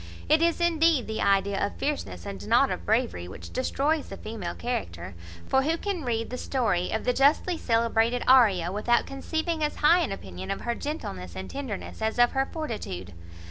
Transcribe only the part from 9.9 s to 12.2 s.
an opinion of her gentleness and tenderness as